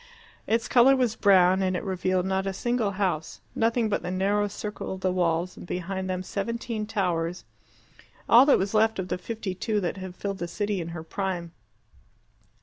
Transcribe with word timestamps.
Its 0.47 0.67
colour 0.67 0.95
was 0.95 1.15
brown, 1.15 1.61
and 1.61 1.75
it 1.77 1.83
revealed 1.83 2.25
not 2.25 2.47
a 2.47 2.53
single 2.53 2.93
house 2.93 3.39
nothing 3.53 3.87
but 3.87 4.01
the 4.01 4.09
narrow 4.09 4.47
circle 4.47 4.91
of 4.95 5.01
the 5.01 5.11
walls, 5.11 5.55
and 5.55 5.67
behind 5.67 6.09
them 6.09 6.23
seventeen 6.23 6.87
towers 6.87 7.45
all 8.27 8.43
that 8.47 8.57
was 8.57 8.73
left 8.73 8.97
of 8.97 9.09
the 9.09 9.17
fifty 9.19 9.53
two 9.53 9.79
that 9.79 9.97
had 9.97 10.15
filled 10.15 10.39
the 10.39 10.47
city 10.47 10.81
in 10.81 10.87
her 10.87 11.03
prime. 11.03 11.51